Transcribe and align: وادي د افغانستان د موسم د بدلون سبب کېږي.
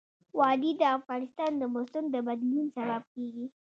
وادي 0.39 0.71
د 0.81 0.83
افغانستان 0.97 1.51
د 1.57 1.63
موسم 1.73 2.03
د 2.11 2.15
بدلون 2.27 2.65
سبب 2.77 3.01
کېږي. 3.13 3.45